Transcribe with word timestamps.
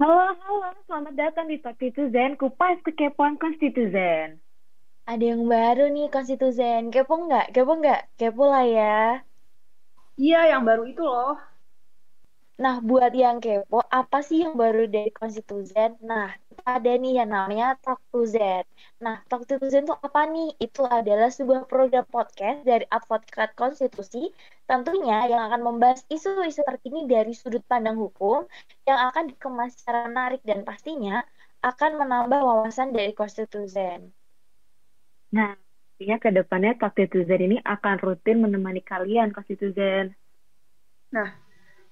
Halo, 0.00 0.14
halo, 0.42 0.68
selamat 0.86 1.14
datang 1.22 1.46
di 1.52 1.56
Talk 1.62 1.78
Zen, 2.14 2.32
kupas 2.40 2.76
kekepoan 2.86 3.34
konstitusen. 3.42 4.28
Ada 5.10 5.24
yang 5.32 5.42
baru 5.54 5.82
nih 5.94 6.06
konstitusen, 6.14 6.82
kepo 6.94 7.12
nggak? 7.24 7.46
Kepo 7.54 7.72
nggak? 7.80 8.00
Kepo 8.18 8.42
lah 8.52 8.64
ya. 8.76 8.82
Iya, 10.22 10.38
yang 10.52 10.62
baru 10.68 10.82
itu 10.90 11.02
loh. 11.10 11.30
Nah, 12.58 12.82
buat 12.82 13.14
yang 13.14 13.38
kepo, 13.38 13.86
apa 13.86 14.18
sih 14.18 14.42
yang 14.42 14.58
baru 14.58 14.90
dari 14.90 15.14
konstitusen? 15.14 15.94
Nah, 16.02 16.34
ada 16.66 16.90
nih 16.98 17.22
yang 17.22 17.30
namanya 17.30 17.78
Talk 17.78 18.02
to 18.10 18.26
Zen. 18.26 18.66
Nah, 18.98 19.22
Talk 19.30 19.46
to 19.46 19.62
Zen 19.70 19.86
itu 19.86 19.94
apa 19.94 20.26
nih? 20.26 20.58
Itu 20.58 20.82
adalah 20.82 21.30
sebuah 21.30 21.70
program 21.70 22.02
podcast 22.10 22.66
dari 22.66 22.82
advokat 22.90 23.54
konstitusi, 23.54 24.34
tentunya 24.66 25.30
yang 25.30 25.46
akan 25.46 25.70
membahas 25.70 26.02
isu-isu 26.10 26.66
terkini 26.66 27.06
dari 27.06 27.30
sudut 27.30 27.62
pandang 27.62 27.94
hukum, 27.94 28.42
yang 28.90 29.06
akan 29.06 29.30
dikemas 29.30 29.78
secara 29.78 30.10
menarik 30.10 30.42
dan 30.42 30.66
pastinya 30.66 31.22
akan 31.62 31.94
menambah 31.94 32.42
wawasan 32.42 32.90
dari 32.90 33.14
konstitusen. 33.14 34.10
Nah, 35.30 35.54
artinya 35.94 36.18
ke 36.18 36.34
depannya 36.34 36.74
Talk 36.74 36.98
to 36.98 37.22
Zen 37.22 37.38
ini 37.38 37.62
akan 37.62 38.02
rutin 38.02 38.42
menemani 38.42 38.82
kalian 38.82 39.30
konstitusen. 39.30 40.18
Nah, 41.14 41.47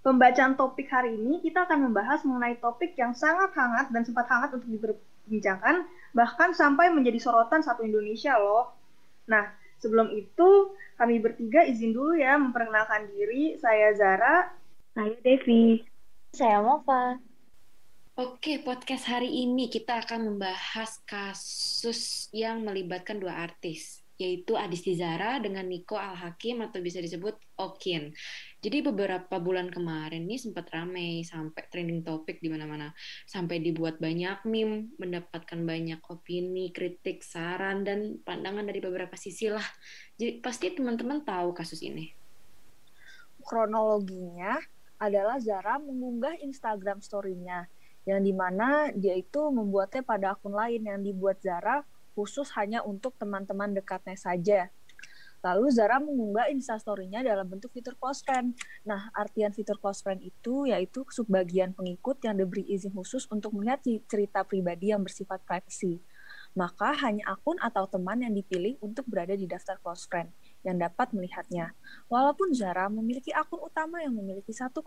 Pembacaan 0.07 0.55
topik 0.55 0.87
hari 0.87 1.19
ini 1.19 1.43
kita 1.43 1.67
akan 1.67 1.91
membahas 1.91 2.23
mengenai 2.23 2.63
topik 2.63 2.95
yang 2.95 3.11
sangat 3.11 3.51
hangat 3.59 3.91
dan 3.91 4.07
sempat 4.07 4.31
hangat 4.31 4.55
untuk 4.55 4.71
diperbincangkan, 4.71 5.83
bahkan 6.15 6.55
sampai 6.55 6.95
menjadi 6.95 7.19
sorotan 7.19 7.59
satu 7.59 7.83
Indonesia 7.83 8.39
loh. 8.39 8.71
Nah, 9.27 9.51
sebelum 9.83 10.15
itu 10.15 10.79
kami 10.95 11.19
bertiga 11.19 11.67
izin 11.67 11.91
dulu 11.91 12.15
ya 12.15 12.39
memperkenalkan 12.39 13.11
diri. 13.11 13.59
Saya 13.59 13.99
Zara. 13.99 14.55
Saya 14.95 15.11
Devi. 15.27 15.83
Saya 16.31 16.63
Mova. 16.63 17.19
Oke, 18.15 18.63
podcast 18.63 19.11
hari 19.11 19.43
ini 19.43 19.67
kita 19.67 20.07
akan 20.07 20.31
membahas 20.31 21.03
kasus 21.03 22.31
yang 22.31 22.63
melibatkan 22.63 23.19
dua 23.19 23.43
artis 23.43 24.07
yaitu 24.17 24.57
Adis 24.57 24.85
Zara 24.97 25.37
dengan 25.41 25.69
Niko 25.69 25.97
Al-Hakim 25.97 26.65
atau 26.65 26.81
bisa 26.81 27.05
disebut 27.05 27.37
Okin. 27.61 28.17
Jadi 28.67 28.83
beberapa 28.83 29.39
bulan 29.39 29.71
kemarin 29.71 30.27
ini 30.27 30.43
sempat 30.43 30.67
ramai 30.75 31.23
sampai 31.23 31.71
trending 31.71 32.03
topik 32.03 32.43
di 32.43 32.51
mana-mana. 32.51 32.91
Sampai 33.23 33.63
dibuat 33.63 34.03
banyak 34.03 34.43
meme, 34.43 34.91
mendapatkan 34.99 35.55
banyak 35.63 36.03
opini, 36.11 36.75
kritik, 36.75 37.23
saran, 37.23 37.87
dan 37.87 38.19
pandangan 38.27 38.67
dari 38.67 38.83
beberapa 38.83 39.15
sisi 39.15 39.55
lah. 39.55 39.63
Jadi 40.19 40.43
pasti 40.43 40.75
teman-teman 40.75 41.23
tahu 41.23 41.55
kasus 41.55 41.79
ini. 41.79 42.11
Kronologinya 43.47 44.59
adalah 44.99 45.39
Zara 45.39 45.79
mengunggah 45.79 46.35
Instagram 46.43 46.99
story-nya 46.99 47.71
yang 48.03 48.19
di 48.27 48.35
mana 48.35 48.91
dia 48.91 49.15
itu 49.15 49.47
membuatnya 49.47 50.03
pada 50.03 50.35
akun 50.35 50.51
lain 50.51 50.91
yang 50.91 51.07
dibuat 51.07 51.39
Zara 51.39 51.87
khusus 52.19 52.51
hanya 52.59 52.83
untuk 52.83 53.15
teman-teman 53.15 53.79
dekatnya 53.79 54.19
saja. 54.19 54.75
Lalu 55.47 55.71
Zara 55.71 56.03
mengunggah 56.03 56.51
instastory-nya 56.51 57.23
dalam 57.23 57.47
bentuk 57.47 57.71
fitur 57.71 57.95
close 57.95 58.27
friend. 58.27 58.59
Nah, 58.83 59.15
artian 59.15 59.55
fitur 59.55 59.79
close 59.79 60.03
friend 60.03 60.19
itu 60.19 60.67
yaitu 60.67 61.07
subbagian 61.07 61.71
pengikut 61.71 62.19
yang 62.27 62.35
diberi 62.35 62.67
izin 62.67 62.91
khusus 62.91 63.31
untuk 63.31 63.55
melihat 63.55 63.79
cerita 64.11 64.43
pribadi 64.43 64.91
yang 64.91 65.07
bersifat 65.07 65.47
privacy. 65.47 66.03
Maka 66.59 66.91
hanya 67.07 67.31
akun 67.31 67.61
atau 67.63 67.87
teman 67.87 68.27
yang 68.27 68.35
dipilih 68.35 68.75
untuk 68.83 69.07
berada 69.07 69.39
di 69.39 69.47
daftar 69.47 69.79
close 69.79 70.09
friend 70.11 70.35
yang 70.67 70.83
dapat 70.83 71.15
melihatnya. 71.15 71.77
Walaupun 72.11 72.51
Zara 72.51 72.91
memiliki 72.91 73.31
akun 73.31 73.63
utama 73.63 74.03
yang 74.03 74.19
memiliki 74.19 74.51
1,9 74.51 74.83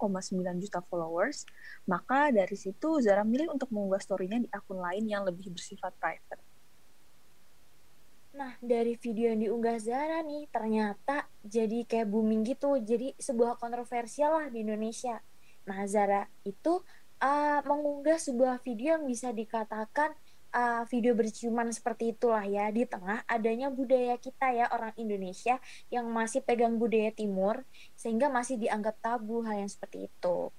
juta 0.59 0.83
followers, 0.91 1.47
maka 1.88 2.35
dari 2.35 2.57
situ 2.59 2.99
Zara 2.99 3.23
milih 3.23 3.53
untuk 3.53 3.71
mengunggah 3.71 4.01
story-nya 4.03 4.44
di 4.44 4.49
akun 4.51 4.81
lain 4.81 5.07
yang 5.07 5.23
lebih 5.23 5.55
bersifat 5.55 5.95
private. 6.01 6.48
Nah, 8.30 8.53
dari 8.61 8.94
video 8.94 9.34
yang 9.34 9.41
diunggah 9.41 9.78
Zara 9.81 10.22
nih, 10.22 10.45
ternyata 10.53 11.25
jadi 11.41 11.85
kayak 11.85 12.07
booming 12.09 12.45
gitu. 12.45 12.78
Jadi 12.78 13.17
sebuah 13.17 13.57
kontroversial 13.57 14.38
lah 14.38 14.47
di 14.53 14.62
Indonesia. 14.62 15.17
Nah, 15.66 15.85
Zara 15.90 16.29
itu 16.45 16.81
uh, 17.22 17.59
mengunggah 17.66 18.22
sebuah 18.22 18.62
video 18.62 18.97
yang 18.97 19.06
bisa 19.09 19.34
dikatakan 19.34 20.13
uh, 20.53 20.84
video 20.90 21.13
berciuman 21.13 21.69
seperti 21.69 22.16
itulah 22.16 22.45
ya 22.45 22.69
di 22.73 22.85
tengah 22.85 23.22
adanya 23.29 23.69
budaya 23.69 24.17
kita 24.17 24.53
ya 24.53 24.66
orang 24.73 24.94
Indonesia 24.97 25.61
yang 25.94 26.09
masih 26.09 26.41
pegang 26.41 26.78
budaya 26.78 27.13
timur 27.13 27.61
sehingga 27.94 28.29
masih 28.29 28.57
dianggap 28.57 28.97
tabu 29.01 29.46
hal 29.46 29.66
yang 29.66 29.72
seperti 29.72 30.09
itu. 30.09 30.50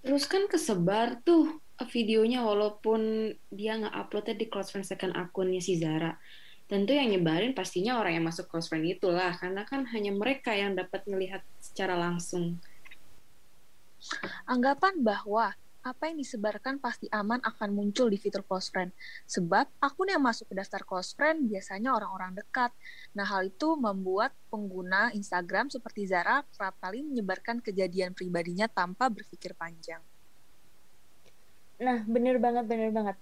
Terus 0.00 0.24
kan 0.24 0.48
kesebar 0.48 1.20
tuh 1.20 1.60
videonya 1.88 2.44
walaupun 2.44 3.32
dia 3.48 3.78
nggak 3.80 3.96
uploadnya 3.96 4.36
di 4.36 4.46
close 4.50 4.74
friend 4.74 4.84
second 4.84 5.16
akunnya 5.16 5.62
si 5.62 5.80
Zara. 5.80 6.12
Tentu 6.70 6.94
yang 6.94 7.10
nyebarin 7.10 7.50
pastinya 7.50 7.98
orang 7.98 8.20
yang 8.20 8.26
masuk 8.30 8.46
close 8.46 8.70
friend 8.70 8.86
itulah, 8.86 9.34
karena 9.34 9.66
kan 9.66 9.86
hanya 9.90 10.14
mereka 10.14 10.54
yang 10.54 10.78
dapat 10.78 11.02
melihat 11.10 11.42
secara 11.58 11.98
langsung. 11.98 12.62
Anggapan 14.46 15.02
bahwa 15.02 15.50
apa 15.80 16.12
yang 16.12 16.20
disebarkan 16.20 16.76
pasti 16.76 17.08
aman 17.08 17.40
akan 17.40 17.72
muncul 17.72 18.12
di 18.12 18.20
fitur 18.20 18.44
close 18.44 18.68
friend. 18.68 18.92
Sebab 19.26 19.66
akun 19.80 20.12
yang 20.12 20.20
masuk 20.20 20.52
ke 20.52 20.54
daftar 20.54 20.84
close 20.84 21.16
friend 21.16 21.48
biasanya 21.48 21.96
orang-orang 21.96 22.36
dekat. 22.36 22.70
Nah, 23.16 23.24
hal 23.24 23.48
itu 23.48 23.74
membuat 23.80 24.36
pengguna 24.52 25.08
Instagram 25.16 25.72
seperti 25.72 26.04
Zara 26.06 26.44
kerap 26.52 26.76
kali 26.78 27.00
menyebarkan 27.00 27.64
kejadian 27.64 28.12
pribadinya 28.12 28.68
tanpa 28.68 29.08
berpikir 29.08 29.56
panjang. 29.56 30.04
Nah, 31.80 32.04
bener 32.04 32.36
banget, 32.36 32.68
bener 32.68 32.92
banget. 32.92 33.16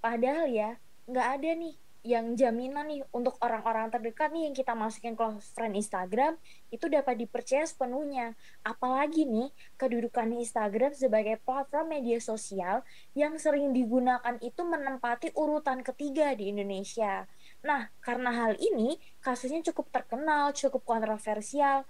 Padahal 0.00 0.48
ya, 0.48 0.80
nggak 1.04 1.28
ada 1.38 1.50
nih 1.60 1.74
yang 2.06 2.38
jaminan 2.38 2.88
nih 2.88 3.02
untuk 3.12 3.36
orang-orang 3.44 3.90
terdekat 3.92 4.30
nih 4.32 4.48
yang 4.48 4.54
kita 4.56 4.72
masukin 4.72 5.18
close 5.18 5.50
friend 5.52 5.76
Instagram 5.76 6.38
itu 6.72 6.88
dapat 6.88 7.20
dipercaya 7.20 7.68
sepenuhnya. 7.68 8.32
Apalagi 8.64 9.28
nih 9.28 9.52
kedudukan 9.76 10.30
Instagram 10.40 10.96
sebagai 10.96 11.36
platform 11.42 12.00
media 12.00 12.16
sosial 12.22 12.86
yang 13.12 13.36
sering 13.36 13.76
digunakan 13.76 14.40
itu 14.40 14.62
menempati 14.64 15.36
urutan 15.36 15.84
ketiga 15.84 16.32
di 16.32 16.48
Indonesia. 16.48 17.28
Nah, 17.60 17.92
karena 18.00 18.30
hal 18.32 18.56
ini 18.56 18.96
kasusnya 19.20 19.60
cukup 19.68 19.90
terkenal, 19.92 20.54
cukup 20.56 20.86
kontroversial, 20.88 21.84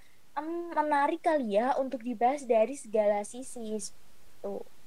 menarik 0.75 1.23
kali 1.23 1.62
ya 1.62 1.78
untuk 1.78 2.03
dibahas 2.03 2.43
dari 2.43 2.75
segala 2.75 3.23
sisi. 3.23 3.77
Tuh. 4.43 4.78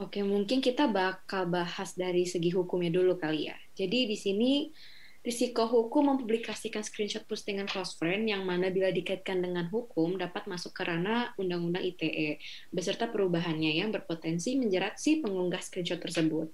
Oke, 0.00 0.24
mungkin 0.24 0.64
kita 0.64 0.88
bakal 0.88 1.44
bahas 1.52 1.92
dari 1.92 2.24
segi 2.24 2.48
hukumnya 2.56 2.88
dulu 2.88 3.20
kali 3.20 3.52
ya. 3.52 3.56
Jadi 3.76 4.08
di 4.08 4.16
sini 4.16 4.72
risiko 5.20 5.68
hukum 5.68 6.16
mempublikasikan 6.16 6.80
screenshot 6.80 7.28
postingan 7.28 7.68
close 7.68 8.00
friend 8.00 8.24
yang 8.24 8.48
mana 8.48 8.72
bila 8.72 8.88
dikaitkan 8.88 9.44
dengan 9.44 9.68
hukum 9.68 10.16
dapat 10.16 10.48
masuk 10.48 10.72
ke 10.72 10.88
ranah 10.88 11.36
Undang-Undang 11.36 11.84
ITE 11.84 12.40
beserta 12.72 13.12
perubahannya 13.12 13.76
yang 13.76 13.92
berpotensi 13.92 14.56
menjerat 14.56 14.96
si 14.96 15.20
pengunggah 15.20 15.60
screenshot 15.60 16.00
tersebut. 16.00 16.48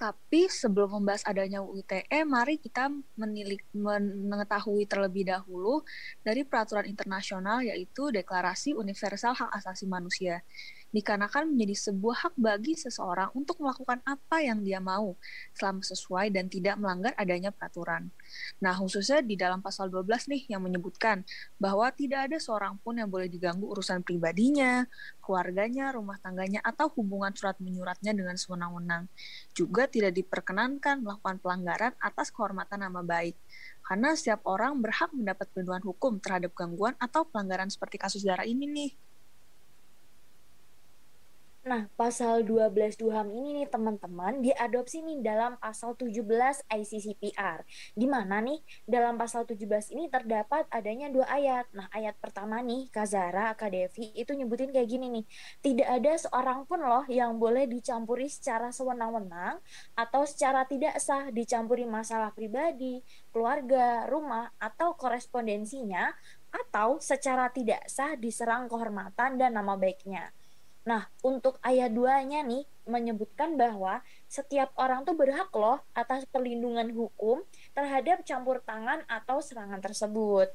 Tapi 0.00 0.48
sebelum 0.48 0.96
membahas 0.96 1.20
adanya 1.28 1.60
UITE, 1.60 2.08
mari 2.24 2.56
kita 2.56 2.88
menilik, 3.20 3.60
mengetahui 3.76 4.88
terlebih 4.88 5.28
dahulu 5.28 5.84
dari 6.24 6.40
peraturan 6.40 6.88
internasional 6.88 7.60
yaitu 7.60 8.08
Deklarasi 8.08 8.72
Universal 8.72 9.36
Hak 9.36 9.52
Asasi 9.52 9.84
Manusia 9.84 10.40
dikarenakan 10.90 11.54
menjadi 11.54 11.90
sebuah 11.90 12.16
hak 12.26 12.34
bagi 12.34 12.74
seseorang 12.74 13.30
untuk 13.38 13.62
melakukan 13.62 14.02
apa 14.02 14.42
yang 14.42 14.62
dia 14.62 14.82
mau 14.82 15.14
selama 15.54 15.82
sesuai 15.86 16.34
dan 16.34 16.50
tidak 16.50 16.76
melanggar 16.78 17.14
adanya 17.14 17.54
peraturan. 17.54 18.10
Nah, 18.58 18.74
khususnya 18.74 19.22
di 19.22 19.38
dalam 19.38 19.62
pasal 19.62 19.86
12 19.90 20.30
nih 20.30 20.42
yang 20.50 20.62
menyebutkan 20.62 21.22
bahwa 21.58 21.88
tidak 21.94 22.30
ada 22.30 22.38
seorang 22.42 22.78
pun 22.82 22.98
yang 22.98 23.06
boleh 23.06 23.30
diganggu 23.30 23.70
urusan 23.70 24.02
pribadinya, 24.02 24.86
keluarganya, 25.22 25.94
rumah 25.94 26.18
tangganya, 26.18 26.58
atau 26.66 26.90
hubungan 26.98 27.30
surat 27.34 27.58
menyuratnya 27.62 28.10
dengan 28.10 28.34
sewenang-wenang. 28.34 29.06
Juga 29.54 29.86
tidak 29.86 30.14
diperkenankan 30.18 31.06
melakukan 31.06 31.38
pelanggaran 31.38 31.92
atas 32.02 32.34
kehormatan 32.34 32.82
nama 32.82 33.02
baik 33.02 33.38
karena 33.90 34.14
setiap 34.14 34.46
orang 34.46 34.78
berhak 34.78 35.10
mendapat 35.10 35.50
perlindungan 35.50 35.82
hukum 35.82 36.22
terhadap 36.22 36.54
gangguan 36.54 36.94
atau 37.02 37.26
pelanggaran 37.26 37.66
seperti 37.66 37.98
kasus 37.98 38.22
darah 38.22 38.46
ini 38.46 38.70
nih. 38.70 39.09
Nah, 41.60 41.92
pasal 41.92 42.48
12 42.48 42.96
Duham 42.96 43.28
ini 43.28 43.52
nih 43.52 43.68
teman-teman 43.68 44.40
diadopsi 44.40 45.04
nih 45.04 45.20
dalam 45.20 45.60
pasal 45.60 45.92
17 45.92 46.64
ICCPR. 46.64 47.68
Di 47.92 48.08
mana 48.08 48.40
nih 48.40 48.64
dalam 48.88 49.20
pasal 49.20 49.44
17 49.44 49.92
ini 49.92 50.08
terdapat 50.08 50.64
adanya 50.72 51.12
dua 51.12 51.28
ayat. 51.28 51.68
Nah, 51.76 51.84
ayat 51.92 52.16
pertama 52.16 52.64
nih 52.64 52.88
Kazara 52.88 53.52
Kadevi 53.52 54.08
itu 54.16 54.32
nyebutin 54.32 54.72
kayak 54.72 54.88
gini 54.88 55.12
nih. 55.20 55.24
Tidak 55.60 55.84
ada 55.84 56.12
seorang 56.16 56.64
pun 56.64 56.80
loh 56.80 57.04
yang 57.12 57.36
boleh 57.36 57.68
dicampuri 57.68 58.32
secara 58.32 58.72
sewenang-wenang 58.72 59.60
atau 60.00 60.24
secara 60.24 60.64
tidak 60.64 60.96
sah 60.96 61.28
dicampuri 61.28 61.84
masalah 61.84 62.32
pribadi, 62.32 63.04
keluarga, 63.36 64.08
rumah 64.08 64.48
atau 64.56 64.96
korespondensinya 64.96 66.08
atau 66.48 66.96
secara 67.04 67.52
tidak 67.52 67.84
sah 67.84 68.16
diserang 68.16 68.64
kehormatan 68.64 69.36
dan 69.36 69.60
nama 69.60 69.76
baiknya. 69.76 70.32
Nah, 70.90 71.06
untuk 71.22 71.62
ayat 71.62 71.94
2-nya 71.94 72.42
nih 72.42 72.66
menyebutkan 72.90 73.54
bahwa 73.54 74.02
setiap 74.26 74.74
orang 74.74 75.06
tuh 75.06 75.14
berhak 75.14 75.46
loh 75.54 75.78
atas 75.94 76.26
perlindungan 76.26 76.90
hukum 76.90 77.46
terhadap 77.78 78.26
campur 78.26 78.58
tangan 78.66 79.06
atau 79.06 79.38
serangan 79.38 79.78
tersebut. 79.78 80.50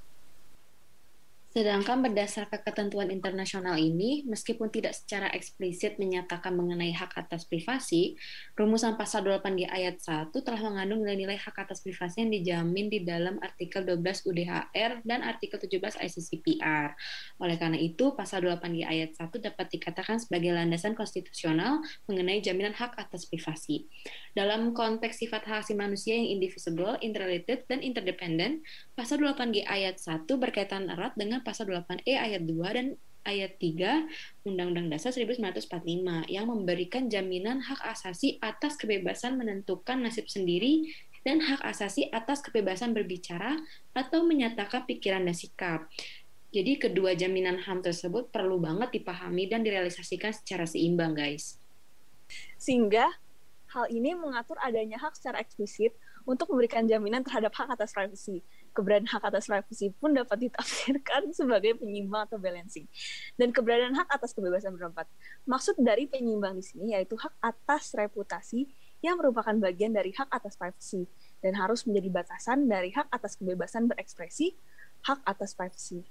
Sedangkan 1.55 2.03
berdasarkan 2.03 2.67
ketentuan 2.67 3.07
internasional 3.07 3.79
ini, 3.79 4.27
meskipun 4.27 4.67
tidak 4.67 4.91
secara 4.91 5.31
eksplisit 5.31 5.95
menyatakan 5.95 6.51
mengenai 6.51 6.91
hak 6.91 7.15
atas 7.15 7.47
privasi, 7.47 8.19
rumusan 8.59 8.99
pasal 8.99 9.23
28G 9.23 9.63
ayat 9.71 10.03
1 10.03 10.35
telah 10.35 10.59
mengandung 10.59 11.07
nilai-nilai 11.07 11.39
hak 11.39 11.55
atas 11.55 11.79
privasi 11.79 12.27
yang 12.27 12.31
dijamin 12.35 12.91
di 12.91 13.07
dalam 13.07 13.39
artikel 13.39 13.87
12 13.87 14.27
UDHR 14.27 14.99
dan 15.07 15.23
artikel 15.23 15.55
17 15.55 15.95
ICCPR. 15.95 16.91
Oleh 17.39 17.55
karena 17.55 17.79
itu, 17.79 18.11
pasal 18.19 18.43
28G 18.43 18.83
ayat 18.83 19.15
1 19.15 19.31
dapat 19.39 19.71
dikatakan 19.71 20.19
sebagai 20.19 20.51
landasan 20.51 20.91
konstitusional 20.91 21.79
mengenai 22.11 22.43
jaminan 22.43 22.75
hak 22.75 22.99
atas 22.99 23.31
privasi. 23.31 23.87
Dalam 24.35 24.75
konteks 24.75 25.23
sifat 25.23 25.47
hak 25.47 25.63
asasi 25.63 25.71
manusia 25.71 26.19
yang 26.19 26.35
indivisible, 26.35 26.99
interrelated, 26.99 27.63
dan 27.71 27.79
interdependent, 27.79 28.59
pasal 28.95 29.19
28G 29.19 29.67
ayat 29.67 29.99
1 29.99 30.23
berkaitan 30.39 30.87
erat 30.87 31.13
dengan 31.19 31.43
pasal 31.43 31.67
8E 31.67 32.15
ayat 32.15 32.47
2 32.47 32.55
dan 32.75 32.87
ayat 33.27 33.59
3 33.59 34.47
Undang-Undang 34.47 34.87
Dasar 34.95 35.11
1945 35.11 36.31
yang 36.31 36.45
memberikan 36.47 37.11
jaminan 37.11 37.59
hak 37.59 37.83
asasi 37.91 38.39
atas 38.39 38.79
kebebasan 38.79 39.35
menentukan 39.35 39.99
nasib 39.99 40.31
sendiri 40.31 40.95
dan 41.27 41.43
hak 41.43 41.59
asasi 41.67 42.07
atas 42.13 42.39
kebebasan 42.39 42.95
berbicara 42.95 43.59
atau 43.91 44.23
menyatakan 44.23 44.87
pikiran 44.87 45.27
dan 45.27 45.35
sikap. 45.35 45.89
Jadi 46.55 46.79
kedua 46.79 47.17
jaminan 47.19 47.59
HAM 47.59 47.83
tersebut 47.83 48.31
perlu 48.31 48.61
banget 48.63 48.95
dipahami 48.95 49.51
dan 49.51 49.59
direalisasikan 49.59 50.31
secara 50.31 50.63
seimbang, 50.63 51.11
guys. 51.11 51.59
Sehingga 52.55 53.11
hal 53.75 53.91
ini 53.91 54.15
mengatur 54.15 54.55
adanya 54.63 54.95
hak 55.01 55.19
secara 55.19 55.43
eksplisit 55.43 55.91
untuk 56.23 56.47
memberikan 56.47 56.87
jaminan 56.87 57.27
terhadap 57.27 57.51
hak 57.59 57.75
atas 57.75 57.91
privasi 57.91 58.39
keberadaan 58.75 59.07
hak 59.07 59.23
atas 59.23 59.47
privasi 59.47 59.95
pun 59.95 60.11
dapat 60.11 60.51
ditafsirkan 60.51 61.31
sebagai 61.39 61.79
penyimbang 61.79 62.27
atau 62.27 62.35
balancing. 62.35 62.83
Dan 63.39 63.55
keberadaan 63.55 63.95
hak 63.95 64.11
atas 64.11 64.35
kebebasan 64.35 64.75
berempat. 64.75 65.07
Maksud 65.47 65.79
dari 65.79 66.11
penyimbang 66.11 66.59
di 66.59 66.63
sini 66.67 66.91
yaitu 66.91 67.15
hak 67.15 67.31
atas 67.39 67.95
reputasi 67.95 68.67
yang 68.99 69.15
merupakan 69.15 69.55
bagian 69.55 69.95
dari 69.95 70.11
hak 70.11 70.27
atas 70.27 70.59
privasi 70.59 71.07
dan 71.39 71.55
harus 71.55 71.87
menjadi 71.87 72.11
batasan 72.11 72.67
dari 72.67 72.91
hak 72.91 73.07
atas 73.07 73.39
kebebasan 73.39 73.87
berekspresi, 73.87 74.51
hak 75.07 75.23
atas 75.23 75.55
privasi. 75.55 76.03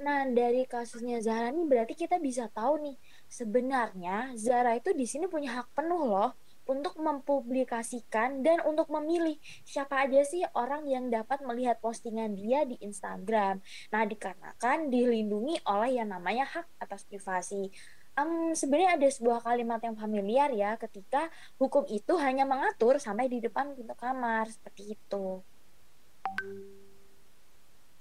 Nah, 0.00 0.24
dari 0.32 0.64
kasusnya 0.64 1.20
Zara 1.20 1.52
nih 1.52 1.66
berarti 1.68 1.92
kita 1.92 2.16
bisa 2.16 2.48
tahu 2.48 2.80
nih, 2.80 2.96
sebenarnya 3.28 4.32
Zara 4.32 4.72
itu 4.72 4.96
di 4.96 5.04
sini 5.04 5.28
punya 5.28 5.60
hak 5.60 5.76
penuh 5.76 6.08
loh 6.08 6.32
untuk 6.68 6.96
mempublikasikan 7.00 8.44
dan 8.44 8.62
untuk 8.66 8.88
memilih 8.92 9.36
siapa 9.64 10.06
aja 10.06 10.22
sih 10.24 10.44
orang 10.52 10.86
yang 10.86 11.08
dapat 11.08 11.40
melihat 11.44 11.78
postingan 11.78 12.36
dia 12.36 12.64
di 12.64 12.76
Instagram. 12.80 13.60
Nah, 13.90 14.02
dikarenakan 14.06 14.88
dilindungi 14.88 15.62
oleh 15.66 16.00
yang 16.00 16.10
namanya 16.12 16.48
hak 16.48 16.66
atas 16.80 17.04
privasi. 17.06 17.70
Um, 18.18 18.52
sebenarnya 18.52 18.98
ada 19.00 19.08
sebuah 19.08 19.40
kalimat 19.40 19.80
yang 19.80 19.96
familiar 19.96 20.50
ya 20.50 20.74
ketika 20.76 21.30
hukum 21.56 21.86
itu 21.88 22.18
hanya 22.18 22.42
mengatur 22.42 22.98
sampai 22.98 23.30
di 23.30 23.38
depan 23.38 23.72
pintu 23.78 23.94
kamar 23.94 24.50
seperti 24.50 24.98
itu. 24.98 25.40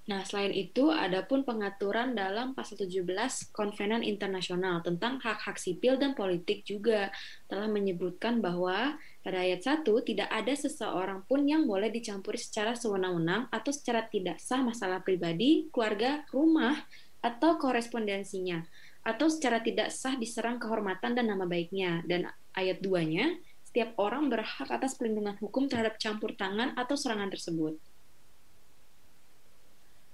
Nah, 0.10 0.26
selain 0.26 0.50
itu, 0.58 0.90
ada 0.90 1.22
pun 1.22 1.46
pengaturan 1.46 2.18
dalam 2.18 2.58
pasal 2.58 2.82
17 2.82 3.06
Konvenan 3.54 4.02
Internasional 4.02 4.82
tentang 4.82 5.22
hak-hak 5.22 5.62
sipil 5.62 6.02
dan 6.02 6.18
politik 6.18 6.66
juga 6.66 7.14
telah 7.46 7.70
menyebutkan 7.70 8.42
bahwa 8.42 8.98
pada 9.22 9.38
ayat 9.46 9.62
1 9.62 9.86
tidak 9.86 10.26
ada 10.34 10.50
seseorang 10.58 11.22
pun 11.30 11.46
yang 11.46 11.70
boleh 11.70 11.94
dicampuri 11.94 12.42
secara 12.42 12.74
sewenang-wenang 12.74 13.54
atau 13.54 13.70
secara 13.70 14.02
tidak 14.10 14.42
sah 14.42 14.66
masalah 14.66 14.98
pribadi, 15.06 15.70
keluarga, 15.70 16.26
rumah, 16.34 16.74
atau 17.22 17.62
korespondensinya, 17.62 18.66
atau 19.06 19.30
secara 19.30 19.62
tidak 19.62 19.94
sah 19.94 20.18
diserang 20.18 20.58
kehormatan 20.58 21.22
dan 21.22 21.30
nama 21.30 21.46
baiknya. 21.46 22.02
Dan 22.10 22.26
ayat 22.58 22.82
2-nya, 22.82 23.38
setiap 23.62 23.94
orang 24.02 24.26
berhak 24.34 24.74
atas 24.74 24.98
perlindungan 24.98 25.38
hukum 25.38 25.70
terhadap 25.70 26.02
campur 26.02 26.34
tangan 26.34 26.74
atau 26.74 26.98
serangan 26.98 27.30
tersebut. 27.30 27.78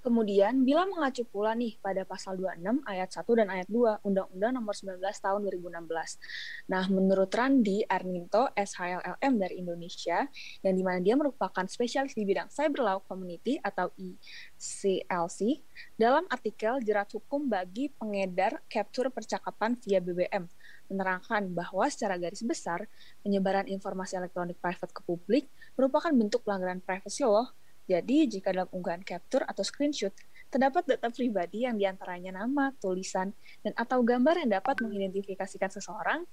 Kemudian, 0.05 0.61
bila 0.61 0.85
mengacu 0.85 1.25
pula 1.25 1.57
nih 1.57 1.81
pada 1.81 2.05
pasal 2.05 2.37
26 2.37 2.85
ayat 2.85 3.09
1 3.09 3.25
dan 3.41 3.47
ayat 3.49 3.65
2 3.73 4.05
Undang-Undang 4.05 4.53
Nomor 4.53 4.77
19 4.77 5.01
Tahun 5.01 5.41
2016. 5.41 6.69
Nah, 6.69 6.85
menurut 6.93 7.33
Randi 7.33 7.81
Arminto, 7.89 8.53
SHLLM 8.53 9.33
dari 9.33 9.65
Indonesia, 9.65 10.29
yang 10.61 10.77
di 10.77 10.85
mana 10.85 11.01
dia 11.01 11.17
merupakan 11.17 11.65
spesialis 11.65 12.13
di 12.13 12.21
bidang 12.21 12.53
Cyber 12.53 12.85
Law 12.85 13.01
Community 13.01 13.57
atau 13.57 13.89
ICLC, 13.97 15.65
dalam 15.97 16.29
artikel 16.29 16.85
Jerat 16.85 17.09
Hukum 17.09 17.49
bagi 17.49 17.89
Pengedar 17.89 18.61
Capture 18.69 19.09
Percakapan 19.09 19.73
via 19.73 19.97
BBM, 20.05 20.45
menerangkan 20.85 21.49
bahwa 21.49 21.89
secara 21.89 22.21
garis 22.21 22.45
besar, 22.45 22.85
penyebaran 23.25 23.65
informasi 23.65 24.21
elektronik 24.21 24.61
private 24.61 24.93
ke 24.93 25.01
publik 25.01 25.49
merupakan 25.73 26.13
bentuk 26.13 26.45
pelanggaran 26.45 26.77
privasi 26.77 27.25
law 27.25 27.49
jadi, 27.85 28.25
jika 28.25 28.49
dalam 28.49 28.69
unggahan 28.73 29.05
capture 29.05 29.45
atau 29.45 29.61
screenshot, 29.61 30.09
terdapat 30.49 30.89
data 30.89 31.13
pribadi 31.13 31.69
yang 31.69 31.77
di 31.77 31.85
antaranya 31.85 32.41
nama, 32.41 32.73
tulisan, 32.81 33.29
dan 33.61 33.73
atau 33.77 34.01
gambar 34.01 34.41
yang 34.41 34.57
dapat 34.57 34.81
mengidentifikasikan 34.81 35.69
seseorang, 35.69 36.25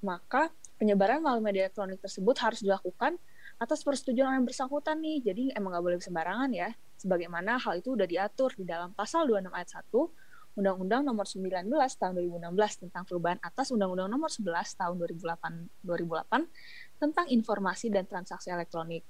maka 0.00 0.48
penyebaran 0.80 1.20
melalui 1.20 1.52
media 1.52 1.68
elektronik 1.68 2.00
tersebut 2.00 2.36
harus 2.40 2.64
dilakukan 2.64 3.20
atas 3.60 3.84
persetujuan 3.84 4.30
orang 4.30 4.36
yang 4.40 4.48
bersangkutan 4.48 4.96
nih. 5.04 5.18
Jadi 5.20 5.44
emang 5.52 5.76
nggak 5.76 5.84
boleh 5.84 5.98
sembarangan 6.00 6.50
ya. 6.54 6.70
Sebagaimana 6.98 7.60
hal 7.60 7.84
itu 7.84 7.92
sudah 7.94 8.08
diatur 8.08 8.50
di 8.56 8.64
dalam 8.64 8.96
pasal 8.96 9.28
26 9.28 9.52
ayat 9.52 9.70
1 9.84 10.58
Undang-Undang 10.58 11.02
Nomor 11.06 11.26
19 11.26 11.70
Tahun 11.70 12.12
2016 12.18 12.82
tentang 12.82 13.06
perubahan 13.06 13.38
atas 13.38 13.70
Undang-Undang 13.70 14.10
Nomor 14.10 14.30
11 14.30 14.74
Tahun 14.74 14.94
2008 14.98 15.86
2008 15.86 16.98
tentang 16.98 17.26
informasi 17.30 17.86
dan 17.94 18.10
transaksi 18.10 18.50
elektronik. 18.50 19.06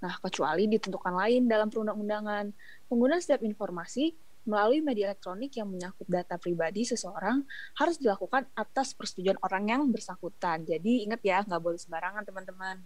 Nah, 0.00 0.14
kecuali 0.20 0.68
ditentukan 0.68 1.14
lain 1.16 1.48
dalam 1.48 1.72
perundang-undangan, 1.72 2.52
penggunaan 2.86 3.22
setiap 3.22 3.42
informasi 3.42 4.12
melalui 4.46 4.78
media 4.78 5.10
elektronik 5.10 5.58
yang 5.58 5.66
menyangkut 5.66 6.06
data 6.06 6.38
pribadi 6.38 6.86
seseorang 6.86 7.42
harus 7.76 7.98
dilakukan 7.98 8.46
atas 8.54 8.94
persetujuan 8.94 9.42
orang 9.42 9.64
yang 9.66 9.82
bersangkutan. 9.90 10.62
Jadi 10.62 11.02
ingat 11.02 11.20
ya, 11.26 11.42
nggak 11.42 11.58
boleh 11.58 11.80
sembarangan 11.80 12.22
teman-teman. 12.22 12.76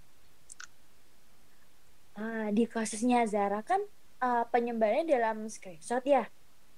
Ah, 2.16 2.48
di 2.50 2.64
kasusnya 2.64 3.22
Zara 3.28 3.60
kan 3.62 3.80
uh, 4.24 4.44
penyebarannya 4.48 5.08
dalam 5.08 5.48
screenshot 5.48 6.02
ya. 6.04 6.26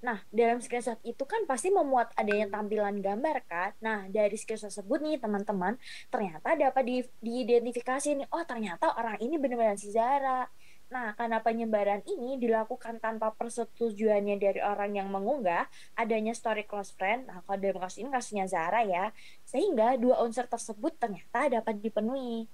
Nah, 0.02 0.18
dalam 0.34 0.58
screenshot 0.58 0.98
itu 1.06 1.22
kan 1.22 1.46
pasti 1.46 1.70
memuat 1.70 2.10
adanya 2.18 2.50
tampilan 2.50 2.98
gambar 2.98 3.36
kan. 3.46 3.70
Nah, 3.78 4.10
dari 4.10 4.34
screenshot 4.34 4.66
tersebut 4.66 4.98
nih 4.98 5.22
teman-teman, 5.22 5.78
ternyata 6.10 6.58
dapat 6.58 6.82
di, 6.82 6.96
diidentifikasi 7.22 8.18
nih, 8.18 8.26
oh 8.34 8.42
ternyata 8.42 8.98
orang 8.98 9.22
ini 9.22 9.38
benar-benar 9.38 9.78
si 9.78 9.94
Zara. 9.94 10.50
Nah, 10.90 11.14
karena 11.14 11.38
penyebaran 11.38 12.02
ini 12.04 12.34
dilakukan 12.36 12.98
tanpa 12.98 13.30
persetujuannya 13.32 14.36
dari 14.42 14.60
orang 14.60 14.98
yang 14.98 15.08
mengunggah, 15.08 15.70
adanya 15.94 16.34
story 16.34 16.66
close 16.66 16.92
friend, 16.92 17.30
nah 17.30 17.40
kalau 17.46 17.62
dalam 17.62 17.80
kasus 17.80 18.02
ini 18.02 18.10
kasusnya 18.12 18.44
Zara 18.50 18.84
ya, 18.84 19.08
sehingga 19.46 19.96
dua 19.96 20.20
unsur 20.20 20.44
tersebut 20.50 20.98
ternyata 20.98 21.48
dapat 21.48 21.80
dipenuhi. 21.80 22.44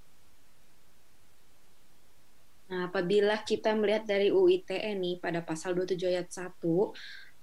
Nah, 2.68 2.92
apabila 2.92 3.40
kita 3.48 3.72
melihat 3.72 4.04
dari 4.04 4.28
UITE 4.28 4.76
nih 5.00 5.16
pada 5.18 5.40
pasal 5.40 5.72
27 5.72 6.04
ayat 6.12 6.28
1, 6.28 6.92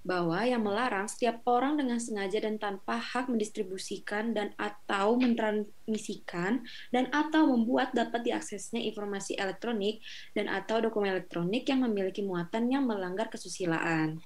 bahwa 0.06 0.38
yang 0.46 0.62
melarang 0.62 1.10
setiap 1.10 1.42
orang 1.50 1.82
dengan 1.82 1.98
sengaja 1.98 2.46
dan 2.46 2.62
tanpa 2.62 3.02
hak 3.02 3.26
mendistribusikan 3.26 4.38
dan 4.38 4.54
atau 4.54 5.18
mentransmisikan 5.18 6.62
dan 6.94 7.10
atau 7.10 7.50
membuat 7.50 7.90
dapat 7.98 8.22
diaksesnya 8.22 8.86
informasi 8.86 9.34
elektronik 9.34 10.06
dan 10.38 10.46
atau 10.46 10.78
dokumen 10.78 11.10
elektronik 11.10 11.66
yang 11.66 11.82
memiliki 11.82 12.22
muatan 12.22 12.70
yang 12.70 12.86
melanggar 12.86 13.34
kesusilaan. 13.34 14.22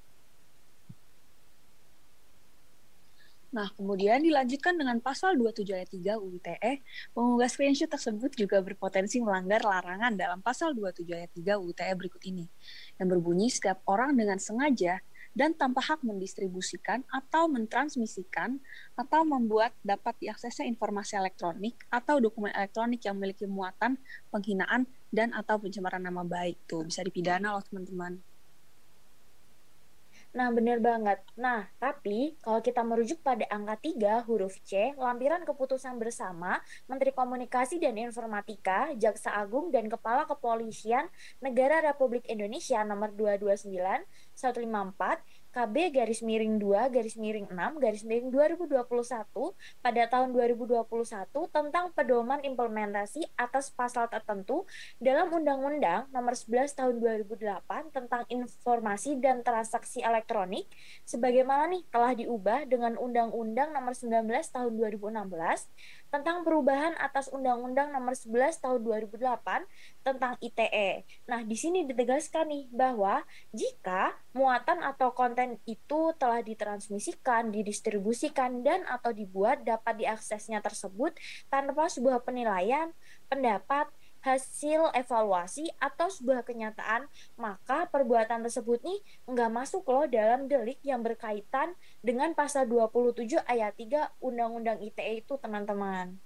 Nah, 3.49 3.65
kemudian 3.73 4.21
dilanjutkan 4.21 4.77
dengan 4.77 5.01
pasal 5.01 5.33
27 5.33 5.73
ayat 5.73 5.89
3 5.89 6.21
UITE, 6.21 6.85
pengunggah 7.17 7.49
screenshot 7.49 7.89
tersebut 7.89 8.29
juga 8.37 8.61
berpotensi 8.61 9.17
melanggar 9.25 9.65
larangan 9.65 10.13
dalam 10.13 10.37
pasal 10.45 10.77
27 10.77 11.09
ayat 11.17 11.33
3 11.33 11.57
UITE 11.57 11.89
berikut 11.97 12.21
ini, 12.29 12.45
yang 13.01 13.09
berbunyi 13.09 13.49
setiap 13.49 13.81
orang 13.89 14.13
dengan 14.13 14.37
sengaja 14.37 15.01
dan 15.39 15.55
tanpa 15.55 15.79
hak 15.79 16.03
mendistribusikan 16.03 17.07
atau 17.07 17.47
mentransmisikan 17.47 18.59
atau 18.99 19.23
membuat 19.23 19.71
dapat 19.87 20.19
diaksesnya 20.19 20.67
informasi 20.67 21.15
elektronik 21.15 21.79
atau 21.87 22.19
dokumen 22.19 22.51
elektronik 22.51 22.99
yang 23.07 23.15
memiliki 23.15 23.47
muatan 23.47 23.95
penghinaan 24.35 24.83
dan 25.15 25.31
atau 25.31 25.55
pencemaran 25.55 26.03
nama 26.03 26.27
baik 26.27 26.67
tuh 26.67 26.83
bisa 26.83 26.99
dipidana 27.07 27.55
loh 27.55 27.63
teman-teman. 27.63 28.19
Nah, 30.29 30.53
benar 30.53 30.77
banget. 30.77 31.17
Nah, 31.33 31.65
tapi 31.81 32.37
kalau 32.45 32.61
kita 32.61 32.85
merujuk 32.85 33.17
pada 33.25 33.49
angka 33.49 33.81
3 33.81 34.21
huruf 34.29 34.61
C, 34.61 34.93
lampiran 34.93 35.41
keputusan 35.41 35.97
bersama 35.97 36.61
Menteri 36.85 37.09
Komunikasi 37.09 37.81
dan 37.81 37.97
Informatika, 37.97 38.93
Jaksa 38.93 39.33
Agung, 39.33 39.73
dan 39.73 39.89
Kepala 39.89 40.29
Kepolisian 40.29 41.09
Negara 41.41 41.81
Republik 41.81 42.29
Indonesia 42.29 42.77
nomor 42.85 43.09
229 43.17 44.05
154 44.39 45.19
KB 45.49 45.75
garis 45.89 46.21
miring 46.21 46.61
2 46.61 46.93
garis 46.93 47.17
miring 47.17 47.49
6 47.49 47.81
garis 47.81 48.05
miring 48.05 48.29
2021 48.29 48.77
pada 49.81 50.01
tahun 50.05 50.29
2021 50.31 50.85
tentang 51.49 51.89
pedoman 51.97 52.37
implementasi 52.45 53.25
atas 53.33 53.73
pasal 53.73 54.05
tertentu 54.13 54.69
dalam 55.01 55.33
Undang-Undang 55.33 56.13
Nomor 56.13 56.37
11 56.37 56.77
Tahun 56.77 56.95
2008 57.01 57.89
tentang 57.89 58.23
informasi 58.29 59.17
dan 59.17 59.41
transaksi 59.41 60.05
elektronik. 60.05 60.69
Sebagaimana 61.03 61.65
nih 61.73 61.81
telah 61.89 62.13
diubah 62.13 62.69
dengan 62.69 62.93
Undang-Undang 63.01 63.73
Nomor 63.73 63.97
19 63.97 64.29
Tahun 64.53 64.71
2016 64.71 65.98
tentang 66.09 66.41
perubahan 66.41 66.97
atas 66.97 67.29
Undang-Undang 67.29 67.93
Nomor 67.93 68.17
11 68.17 68.61
Tahun 68.61 68.81
2008 68.81 69.65
tentang 70.01 70.33
ITE. 70.41 71.05
Nah, 71.29 71.41
di 71.45 71.57
sini 71.57 71.85
ditegaskan 71.85 72.49
nih 72.49 72.65
bahwa 72.73 73.21
jika 73.53 74.17
muatan 74.33 74.81
atau 74.81 75.13
konten 75.13 75.61
itu 75.69 76.13
telah 76.17 76.41
ditransmisikan, 76.41 77.53
didistribusikan 77.53 78.65
dan 78.65 78.85
atau 78.89 79.13
dibuat 79.13 79.61
dapat 79.61 80.01
diaksesnya 80.01 80.61
tersebut 80.65 81.13
tanpa 81.53 81.89
sebuah 81.89 82.25
penilaian, 82.25 82.89
pendapat, 83.29 83.89
hasil 84.19 84.91
evaluasi 84.91 85.71
atau 85.79 86.11
sebuah 86.11 86.43
kenyataan, 86.43 87.07
maka 87.39 87.87
perbuatan 87.87 88.43
tersebut 88.43 88.83
nih 88.83 88.99
nggak 89.27 89.51
masuk 89.51 89.87
loh 89.87 90.05
dalam 90.05 90.51
delik 90.51 90.79
yang 90.83 90.99
berkaitan 90.99 91.71
dengan 92.03 92.35
pasal 92.35 92.67
27 92.67 93.39
ayat 93.47 93.75
3 93.79 94.19
Undang-Undang 94.19 94.83
ITE 94.83 95.23
itu 95.23 95.33
teman-teman. 95.39 96.19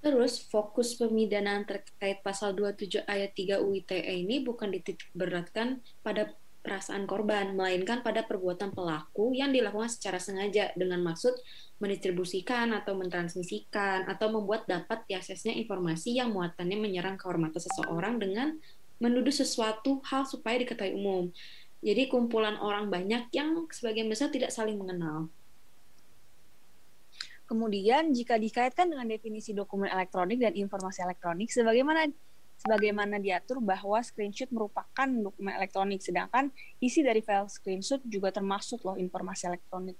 Terus 0.00 0.40
fokus 0.40 0.96
pemidanaan 0.96 1.68
terkait 1.68 2.24
pasal 2.24 2.56
27 2.56 3.04
ayat 3.04 3.36
3 3.36 3.60
UITE 3.60 4.00
ini 4.00 4.40
bukan 4.40 4.72
dititik 4.72 5.12
beratkan 5.12 5.84
pada 6.00 6.32
perasaan 6.60 7.08
korban, 7.08 7.56
melainkan 7.56 8.04
pada 8.04 8.24
perbuatan 8.24 8.76
pelaku 8.76 9.32
yang 9.32 9.50
dilakukan 9.50 9.88
secara 9.88 10.20
sengaja 10.20 10.72
dengan 10.76 11.00
maksud 11.00 11.32
mendistribusikan 11.80 12.76
atau 12.76 12.92
mentransmisikan 12.94 14.04
atau 14.04 14.28
membuat 14.28 14.68
dapat 14.68 15.08
diaksesnya 15.08 15.56
informasi 15.56 16.20
yang 16.20 16.36
muatannya 16.36 16.76
menyerang 16.76 17.16
kehormatan 17.16 17.56
seseorang 17.56 18.20
dengan 18.20 18.60
menuduh 19.00 19.32
sesuatu 19.32 20.04
hal 20.04 20.28
supaya 20.28 20.60
diketahui 20.60 20.92
umum. 20.92 21.32
Jadi 21.80 22.12
kumpulan 22.12 22.60
orang 22.60 22.92
banyak 22.92 23.32
yang 23.32 23.56
sebagian 23.72 24.12
besar 24.12 24.28
tidak 24.28 24.52
saling 24.52 24.76
mengenal. 24.76 25.32
Kemudian 27.48 28.12
jika 28.14 28.36
dikaitkan 28.38 28.92
dengan 28.92 29.08
definisi 29.08 29.56
dokumen 29.56 29.90
elektronik 29.90 30.38
dan 30.38 30.54
informasi 30.54 31.02
elektronik 31.02 31.50
sebagaimana 31.50 32.06
sebagaimana 32.60 33.16
diatur 33.16 33.64
bahwa 33.64 33.96
screenshot 34.04 34.52
merupakan 34.52 35.08
dokumen 35.08 35.56
elektronik, 35.56 36.04
sedangkan 36.04 36.52
isi 36.76 37.00
dari 37.00 37.24
file 37.24 37.48
screenshot 37.48 38.04
juga 38.04 38.28
termasuk 38.28 38.84
loh 38.84 39.00
informasi 39.00 39.48
elektronik. 39.48 39.96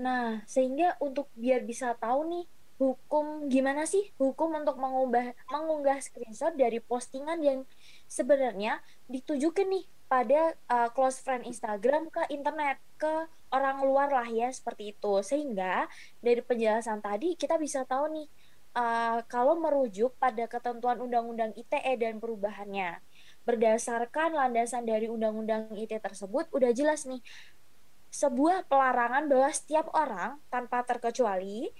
Nah, 0.00 0.42
sehingga 0.48 0.96
untuk 0.98 1.28
biar 1.36 1.62
bisa 1.62 1.92
tahu 1.94 2.26
nih 2.26 2.44
hukum 2.74 3.46
gimana 3.46 3.86
sih 3.86 4.10
hukum 4.18 4.50
untuk 4.50 4.74
mengubah 4.82 5.30
mengunggah 5.46 6.02
screenshot 6.02 6.50
dari 6.58 6.82
postingan 6.82 7.38
yang 7.38 7.62
sebenarnya 8.10 8.82
ditujukan 9.06 9.62
nih 9.70 9.86
pada 10.10 10.58
uh, 10.66 10.90
close 10.90 11.22
friend 11.22 11.46
Instagram 11.46 12.10
ke 12.10 12.26
internet 12.34 12.82
ke 12.98 13.30
orang 13.54 13.86
luar 13.86 14.10
lah 14.10 14.26
ya 14.26 14.50
seperti 14.50 14.90
itu 14.90 15.14
sehingga 15.22 15.86
dari 16.18 16.42
penjelasan 16.42 16.98
tadi 16.98 17.38
kita 17.38 17.54
bisa 17.62 17.86
tahu 17.86 18.10
nih 18.10 18.26
uh, 18.74 19.22
kalau 19.30 19.56
merujuk 19.56 20.12
pada 20.18 20.44
ketentuan 20.50 21.00
Undang-Undang 21.00 21.54
ITE 21.56 21.94
dan 21.96 22.18
perubahannya. 22.20 23.00
Berdasarkan 23.44 24.34
landasan 24.34 24.84
dari 24.84 25.06
Undang-Undang 25.08 25.72
ITE 25.78 26.00
tersebut, 26.00 26.50
udah 26.50 26.70
jelas 26.74 27.06
nih, 27.08 27.22
sebuah 28.14 28.70
pelarangan 28.70 29.26
bahwa 29.26 29.50
setiap 29.50 29.90
orang 29.90 30.38
tanpa 30.46 30.86
terkecuali 30.86 31.74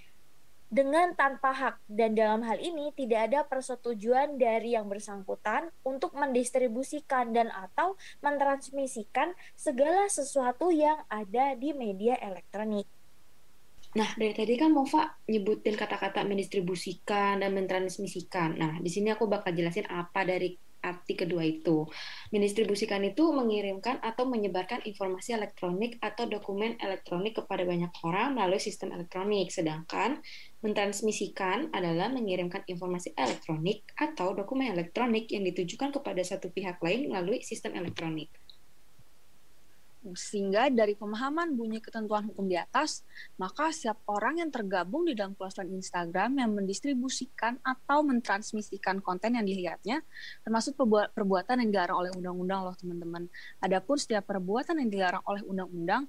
dengan 0.75 1.15
tanpa 1.15 1.55
hak 1.55 1.87
dan 1.87 2.19
dalam 2.19 2.43
hal 2.43 2.59
ini 2.59 2.91
tidak 2.99 3.31
ada 3.31 3.41
persetujuan 3.47 4.35
dari 4.35 4.75
yang 4.75 4.91
bersangkutan 4.91 5.71
untuk 5.87 6.19
mendistribusikan 6.19 7.31
dan 7.31 7.55
atau 7.55 7.95
mentransmisikan 8.19 9.39
segala 9.55 10.11
sesuatu 10.11 10.75
yang 10.75 10.99
ada 11.07 11.55
di 11.55 11.71
media 11.71 12.19
elektronik. 12.19 12.91
Nah, 13.95 14.11
dari 14.19 14.35
tadi 14.35 14.59
kan 14.59 14.75
Mova 14.75 15.07
nyebutin 15.31 15.79
kata-kata 15.79 16.27
mendistribusikan 16.27 17.39
dan 17.39 17.55
mentransmisikan. 17.55 18.59
Nah, 18.59 18.73
di 18.83 18.91
sini 18.91 19.15
aku 19.15 19.31
bakal 19.31 19.55
jelasin 19.55 19.87
apa 19.87 20.27
dari 20.27 20.51
arti 20.85 21.17
kedua 21.17 21.41
itu. 21.47 21.89
Mendistribusikan 22.29 23.01
itu 23.07 23.25
mengirimkan 23.33 24.03
atau 24.05 24.29
menyebarkan 24.29 24.85
informasi 24.85 25.33
elektronik 25.33 25.97
atau 26.05 26.29
dokumen 26.29 26.77
elektronik 26.77 27.41
kepada 27.41 27.65
banyak 27.65 27.89
orang 28.05 28.37
melalui 28.37 28.61
sistem 28.61 28.93
elektronik. 28.93 29.49
Sedangkan 29.49 30.21
mentransmisikan 30.61 31.73
adalah 31.73 32.13
mengirimkan 32.13 32.69
informasi 32.69 33.17
elektronik 33.17 33.89
atau 33.97 34.37
dokumen 34.37 34.75
elektronik 34.77 35.33
yang 35.33 35.47
ditujukan 35.47 35.95
kepada 35.95 36.21
satu 36.21 36.53
pihak 36.53 36.83
lain 36.85 37.09
melalui 37.09 37.41
sistem 37.41 37.79
elektronik. 37.79 38.29
Sehingga 40.13 40.69
dari 40.69 40.93
pemahaman 40.93 41.57
bunyi 41.57 41.81
ketentuan 41.81 42.29
hukum 42.29 42.45
di 42.45 42.61
atas, 42.61 43.01
maka 43.41 43.73
setiap 43.73 44.05
orang 44.05 44.45
yang 44.45 44.53
tergabung 44.53 45.09
di 45.09 45.17
dalam 45.17 45.33
close 45.33 45.65
Instagram 45.65 46.37
yang 46.37 46.53
mendistribusikan 46.53 47.57
atau 47.65 48.05
mentransmisikan 48.05 49.01
konten 49.01 49.41
yang 49.41 49.49
dilihatnya, 49.49 50.05
termasuk 50.45 50.77
perbuatan 51.17 51.65
yang 51.65 51.71
dilarang 51.73 52.05
oleh 52.05 52.11
undang-undang 52.13 52.69
loh 52.69 52.77
teman-teman. 52.77 53.25
Adapun 53.65 53.97
setiap 53.97 54.29
perbuatan 54.29 54.85
yang 54.85 54.91
dilarang 54.93 55.25
oleh 55.25 55.41
undang-undang 55.49 56.05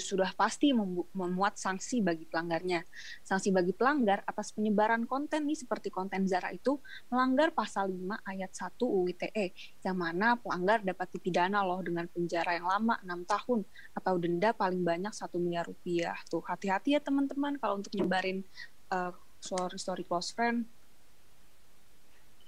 sudah 0.00 0.32
pasti 0.32 0.72
memuat 1.12 1.60
sanksi 1.60 2.00
bagi 2.00 2.24
pelanggarnya. 2.24 2.80
Sanksi 3.20 3.52
bagi 3.52 3.76
pelanggar 3.76 4.24
atas 4.24 4.56
penyebaran 4.56 5.04
konten 5.04 5.44
nih 5.44 5.58
seperti 5.58 5.92
konten 5.92 6.24
Zara 6.24 6.54
itu 6.54 6.78
melanggar 7.12 7.52
pasal 7.52 7.90
5 7.90 8.22
ayat 8.22 8.54
1 8.54 8.80
UU 8.80 9.12
ITE, 9.12 9.52
yang 9.82 9.98
mana 9.98 10.38
pelanggar 10.38 10.80
dapat 10.86 11.10
dipidana 11.10 11.66
loh 11.66 11.82
dengan 11.82 12.06
penjara 12.06 12.54
yang 12.54 12.70
lama 12.70 12.96
6 13.02 13.25
tahun 13.26 13.66
atau 13.92 14.14
denda 14.16 14.54
paling 14.54 14.86
banyak 14.86 15.10
satu 15.10 15.42
miliar 15.42 15.66
rupiah. 15.66 16.16
Tuh 16.30 16.40
hati-hati 16.46 16.94
ya 16.94 17.00
teman-teman 17.02 17.58
kalau 17.58 17.82
untuk 17.82 17.92
nyebarin 17.98 18.46
uh, 18.94 19.10
story 19.42 19.76
story 19.76 20.04
close 20.06 20.30
friend 20.30 20.64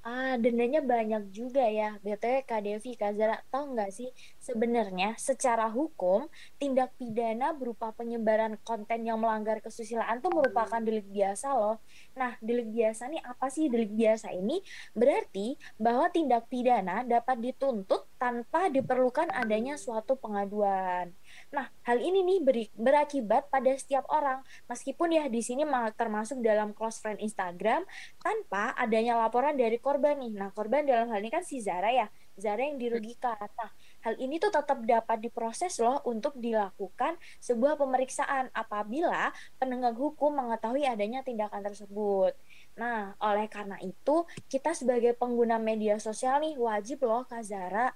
Ah, 0.08 0.40
dendanya 0.40 0.80
banyak 0.80 1.22
juga 1.36 1.68
ya. 1.68 2.00
BTW 2.00 2.40
Kak 2.48 2.64
Devi, 2.64 2.96
Kak 2.96 3.12
Zara, 3.12 3.36
tahu 3.52 3.76
nggak 3.76 3.92
sih 3.92 4.08
sebenarnya 4.40 5.12
secara 5.20 5.68
hukum 5.68 6.24
tindak 6.56 6.96
pidana 6.96 7.52
berupa 7.52 7.92
penyebaran 7.92 8.56
konten 8.64 9.04
yang 9.04 9.20
melanggar 9.20 9.60
kesusilaan 9.60 10.24
itu 10.24 10.32
merupakan 10.32 10.80
delik 10.80 11.04
biasa 11.12 11.52
loh. 11.52 11.76
Nah, 12.16 12.32
delik 12.40 12.72
biasa 12.72 13.02
nih 13.12 13.20
apa 13.20 13.46
sih 13.52 13.68
delik 13.68 13.92
biasa 13.92 14.32
ini? 14.32 14.64
Berarti 14.96 15.60
bahwa 15.76 16.08
tindak 16.08 16.48
pidana 16.48 17.04
dapat 17.04 17.36
dituntut 17.44 18.08
tanpa 18.16 18.72
diperlukan 18.72 19.28
adanya 19.28 19.76
suatu 19.76 20.16
pengaduan. 20.16 21.12
Nah, 21.48 21.64
hal 21.88 21.98
ini 22.04 22.20
nih 22.20 22.38
beri, 22.44 22.64
berakibat 22.76 23.48
pada 23.48 23.72
setiap 23.72 24.04
orang, 24.12 24.44
meskipun 24.68 25.16
ya 25.16 25.24
di 25.32 25.40
sini 25.40 25.64
termasuk 25.96 26.44
dalam 26.44 26.76
close 26.76 27.00
friend 27.00 27.24
Instagram, 27.24 27.88
tanpa 28.20 28.76
adanya 28.76 29.16
laporan 29.16 29.56
dari 29.56 29.80
korban 29.80 30.20
nih. 30.20 30.36
Nah, 30.36 30.52
korban 30.52 30.84
dalam 30.84 31.08
hal 31.08 31.24
ini 31.24 31.32
kan 31.32 31.40
si 31.40 31.64
Zara 31.64 31.88
ya, 31.88 32.04
Zara 32.36 32.68
yang 32.68 32.76
dirugikan. 32.76 33.32
Nah, 33.40 33.72
hal 34.04 34.20
ini 34.20 34.36
tuh 34.36 34.52
tetap 34.52 34.84
dapat 34.84 35.24
diproses 35.24 35.80
loh 35.80 36.04
untuk 36.04 36.36
dilakukan 36.36 37.16
sebuah 37.40 37.80
pemeriksaan 37.80 38.52
apabila 38.52 39.32
penegak 39.56 39.96
hukum 39.96 40.36
mengetahui 40.36 40.84
adanya 40.84 41.24
tindakan 41.24 41.64
tersebut. 41.64 42.36
Nah, 42.76 43.16
oleh 43.24 43.48
karena 43.48 43.80
itu, 43.80 44.28
kita 44.52 44.76
sebagai 44.76 45.16
pengguna 45.16 45.56
media 45.56 45.96
sosial 45.96 46.44
nih 46.44 46.60
wajib 46.60 47.08
loh 47.08 47.24
Kak 47.24 47.40
Zara 47.40 47.88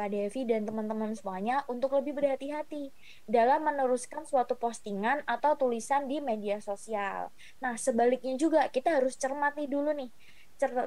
Kak 0.00 0.16
Devi 0.16 0.48
dan 0.48 0.64
teman-teman 0.64 1.12
semuanya 1.12 1.60
untuk 1.68 1.92
lebih 1.92 2.16
berhati-hati 2.16 2.88
dalam 3.28 3.68
meneruskan 3.68 4.24
suatu 4.24 4.56
postingan 4.56 5.20
atau 5.28 5.60
tulisan 5.60 6.08
di 6.08 6.24
media 6.24 6.56
sosial. 6.64 7.28
Nah, 7.60 7.76
sebaliknya 7.76 8.32
juga 8.40 8.64
kita 8.72 8.96
harus 8.96 9.20
cermati 9.20 9.68
dulu 9.68 9.92
nih 9.92 10.08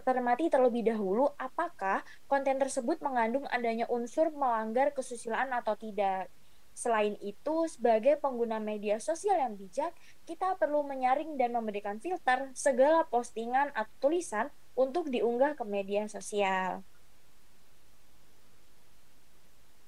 cermati 0.05 0.53
terlebih 0.53 0.85
dahulu 0.85 1.33
apakah 1.33 2.05
konten 2.29 2.61
tersebut 2.61 3.01
mengandung 3.01 3.49
adanya 3.49 3.89
unsur 3.89 4.29
melanggar 4.29 4.93
kesusilaan 4.93 5.49
atau 5.49 5.73
tidak. 5.73 6.29
Selain 6.73 7.17
itu, 7.21 7.69
sebagai 7.69 8.17
pengguna 8.17 8.57
media 8.57 8.97
sosial 8.97 9.37
yang 9.37 9.53
bijak, 9.57 9.93
kita 10.25 10.57
perlu 10.57 10.81
menyaring 10.85 11.37
dan 11.37 11.53
memberikan 11.53 11.97
filter 12.01 12.49
segala 12.53 13.05
postingan 13.09 13.69
atau 13.77 14.09
tulisan 14.09 14.49
untuk 14.73 15.09
diunggah 15.09 15.53
ke 15.53 15.65
media 15.65 16.09
sosial. 16.09 16.81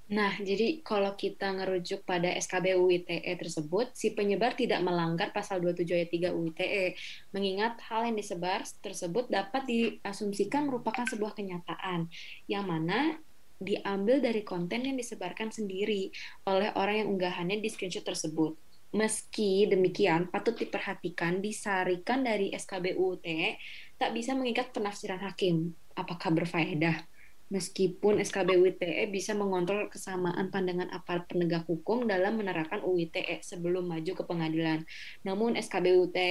Nah, 0.05 0.37
jadi 0.37 0.85
kalau 0.85 1.17
kita 1.17 1.49
ngerujuk 1.57 2.05
pada 2.05 2.29
SKB 2.37 2.77
UITE 2.77 3.25
tersebut, 3.41 3.89
si 3.97 4.13
penyebar 4.13 4.53
tidak 4.53 4.85
melanggar 4.85 5.33
pasal 5.33 5.57
27 5.65 5.81
ayat 5.97 6.11
3 6.13 6.37
UITE, 6.37 6.93
mengingat 7.33 7.81
hal 7.89 8.05
yang 8.05 8.13
disebar 8.13 8.61
tersebut 8.85 9.33
dapat 9.33 9.65
diasumsikan 9.65 10.69
merupakan 10.69 11.09
sebuah 11.09 11.33
kenyataan, 11.33 12.05
yang 12.45 12.69
mana 12.69 13.17
diambil 13.57 14.21
dari 14.21 14.45
konten 14.45 14.85
yang 14.85 14.93
disebarkan 14.93 15.49
sendiri 15.49 16.13
oleh 16.45 16.69
orang 16.77 17.01
yang 17.01 17.09
unggahannya 17.17 17.57
di 17.57 17.69
screenshot 17.73 18.05
tersebut. 18.05 18.53
Meski 18.93 19.65
demikian, 19.65 20.29
patut 20.29 20.53
diperhatikan 20.53 21.41
disarikan 21.41 22.21
dari 22.21 22.53
SKB 22.53 22.93
UITE 22.93 23.57
tak 23.97 24.13
bisa 24.13 24.37
mengikat 24.37 24.69
penafsiran 24.69 25.19
hakim. 25.25 25.73
Apakah 25.97 26.29
berfaedah? 26.29 27.14
Meskipun 27.53 28.17
SKB 28.25 28.57
UITE 28.57 29.05
bisa 29.13 29.37
mengontrol 29.37 29.85
kesamaan 29.87 30.49
pandangan 30.49 30.89
aparat 30.89 31.29
penegak 31.29 31.69
hukum 31.69 32.09
dalam 32.09 32.41
menerapkan 32.41 32.81
UITE 32.81 33.41
sebelum 33.45 33.85
maju 33.85 34.11
ke 34.17 34.23
pengadilan. 34.25 34.81
Namun 35.21 35.53
SKB 35.53 35.85
UITE 35.93 36.29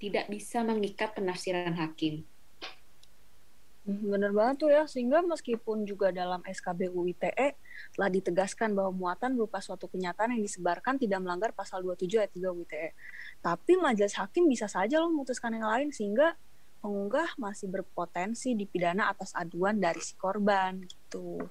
tidak 0.00 0.32
bisa 0.32 0.64
mengikat 0.64 1.12
penafsiran 1.12 1.76
hakim. 1.76 2.24
Hmm, 3.84 4.12
bener 4.12 4.32
banget 4.32 4.56
tuh 4.60 4.70
ya, 4.72 4.84
sehingga 4.84 5.24
meskipun 5.24 5.88
juga 5.88 6.12
dalam 6.12 6.44
SKB 6.44 6.92
UITE 6.92 7.56
telah 7.96 8.08
ditegaskan 8.12 8.76
bahwa 8.76 8.92
muatan 8.92 9.36
berupa 9.36 9.60
suatu 9.60 9.88
kenyataan 9.88 10.36
yang 10.36 10.42
disebarkan 10.44 11.00
tidak 11.00 11.20
melanggar 11.20 11.50
pasal 11.56 11.80
27 11.84 12.20
ayat 12.20 12.32
3 12.32 12.56
UITE. 12.60 12.92
Tapi 13.40 13.72
majelis 13.80 14.16
hakim 14.20 14.48
bisa 14.48 14.68
saja 14.68 15.00
loh 15.00 15.08
memutuskan 15.12 15.56
yang 15.56 15.68
lain 15.68 15.88
sehingga 15.92 16.36
pengunggah 16.80 17.28
masih 17.36 17.68
berpotensi 17.68 18.56
dipidana 18.56 19.12
atas 19.12 19.36
aduan 19.36 19.78
dari 19.78 20.00
si 20.00 20.16
korban 20.16 20.80
gitu. 20.84 21.44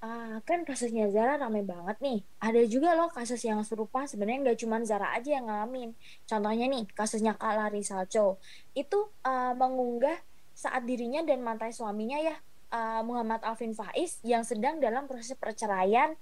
Ah, 0.00 0.40
kan 0.48 0.64
kasusnya 0.64 1.12
Zara 1.12 1.36
rame 1.36 1.60
banget 1.60 2.00
nih. 2.00 2.24
Ada 2.40 2.64
juga 2.64 2.96
loh 2.96 3.12
kasus 3.12 3.44
yang 3.44 3.60
serupa 3.68 4.08
sebenarnya 4.08 4.48
nggak 4.48 4.58
cuma 4.64 4.80
Zara 4.80 5.12
aja 5.12 5.36
yang 5.36 5.44
ngalamin. 5.44 5.92
Contohnya 6.24 6.72
nih, 6.72 6.88
kasusnya 6.96 7.36
Kak 7.36 7.52
Larissa 7.52 8.00
Cho. 8.08 8.40
Itu 8.72 9.12
uh, 9.20 9.52
mengunggah 9.52 10.16
saat 10.56 10.88
dirinya 10.88 11.20
dan 11.20 11.44
mantai 11.44 11.76
suaminya 11.76 12.16
ya, 12.16 12.32
uh, 12.72 13.04
Muhammad 13.04 13.44
Alvin 13.44 13.76
Faiz 13.76 14.16
yang 14.24 14.40
sedang 14.40 14.80
dalam 14.80 15.04
proses 15.04 15.36
perceraian 15.36 16.16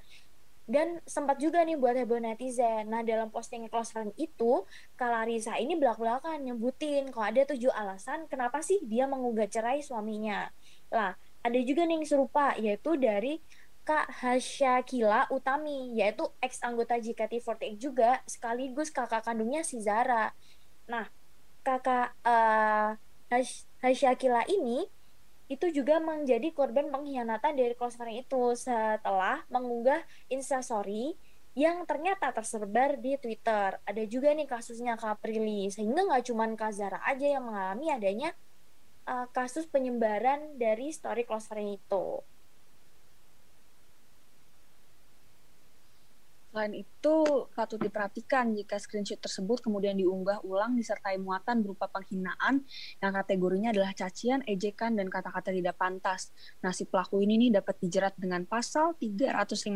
dan 0.69 1.01
sempat 1.09 1.41
juga 1.41 1.65
nih 1.65 1.81
buat 1.81 1.97
heboh 1.97 2.21
netizen. 2.21 2.93
Nah 2.93 3.01
dalam 3.01 3.33
posting 3.33 3.65
close 3.73 3.89
friend 3.89 4.13
itu, 4.21 4.69
Kalarisa 5.01 5.57
ini 5.57 5.81
belak-belakan 5.81 6.45
nyebutin 6.45 7.09
kalau 7.09 7.25
ada 7.33 7.49
tujuh 7.49 7.73
alasan 7.73 8.29
kenapa 8.29 8.61
sih 8.61 8.77
dia 8.85 9.09
mengunggah 9.09 9.49
cerai 9.49 9.81
suaminya. 9.81 10.53
Lah 10.93 11.17
ada 11.41 11.59
juga 11.65 11.89
nih 11.89 12.05
yang 12.05 12.07
serupa 12.07 12.53
yaitu 12.61 13.01
dari 13.01 13.41
Kak 13.89 14.21
Hasyakila 14.21 15.33
Utami 15.33 15.97
yaitu 15.97 16.29
ex 16.45 16.61
anggota 16.61 17.01
JKT48 17.01 17.81
juga 17.81 18.21
sekaligus 18.29 18.93
kakak 18.93 19.25
kandungnya 19.25 19.65
si 19.65 19.81
Zara. 19.81 20.37
Nah 20.85 21.09
kakak 21.65 22.13
uh, 22.29 22.93
Hasyakila 23.81 24.45
ini 24.53 24.85
itu 25.49 25.73
juga 25.73 25.97
menjadi 25.97 26.53
korban 26.53 26.93
pengkhianatan 26.93 27.57
dari 27.57 27.73
friend 27.73 28.29
itu 28.29 28.53
setelah 28.53 29.41
mengunggah 29.49 30.05
instastory 30.29 31.17
yang 31.59 31.83
ternyata 31.89 32.31
tersebar 32.31 33.01
di 33.01 33.19
Twitter. 33.19 33.81
Ada 33.83 34.05
juga 34.07 34.31
nih 34.31 34.47
kasusnya 34.47 34.95
Kak 34.95 35.25
Prilly, 35.25 35.73
sehingga 35.73 36.05
nggak 36.07 36.31
cuma 36.31 36.47
Kak 36.55 36.71
Zara 36.71 37.01
aja 37.03 37.27
yang 37.27 37.49
mengalami 37.49 37.91
adanya 37.91 38.31
uh, 39.09 39.27
kasus 39.35 39.65
penyebaran 39.67 40.55
dari 40.61 40.93
story 40.93 41.25
friend 41.27 41.81
itu. 41.81 42.23
Selain 46.59 46.75
itu, 46.75 47.47
patut 47.55 47.79
diperhatikan 47.79 48.51
jika 48.51 48.83
screenshot 48.83 49.23
tersebut 49.23 49.63
kemudian 49.63 49.95
diunggah 49.95 50.43
ulang 50.43 50.75
disertai 50.75 51.15
muatan 51.15 51.63
berupa 51.63 51.87
penghinaan 51.87 52.67
yang 52.99 53.15
kategorinya 53.15 53.71
adalah 53.71 53.95
cacian, 53.95 54.43
ejekan, 54.43 54.99
dan 54.99 55.07
kata-kata 55.07 55.55
tidak 55.55 55.79
pantas. 55.79 56.35
Nah, 56.59 56.75
si 56.75 56.83
pelaku 56.83 57.23
ini 57.23 57.47
nih 57.47 57.63
dapat 57.63 57.79
dijerat 57.79 58.19
dengan 58.19 58.43
pasal 58.43 58.99
315 58.99 59.71